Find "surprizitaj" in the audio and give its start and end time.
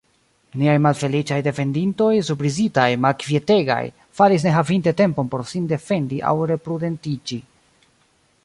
2.29-2.87